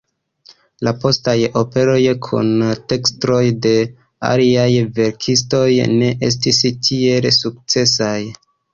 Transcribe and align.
La 0.85 0.93
postaj 1.03 1.35
operoj 1.61 1.97
kun 2.29 2.49
tekstoj 2.95 3.43
de 3.67 3.75
aliaj 4.33 4.67
verkistoj 4.99 5.65
ne 5.95 6.13
estis 6.33 6.67
tiel 6.91 7.33
sukcesaj. 7.43 8.15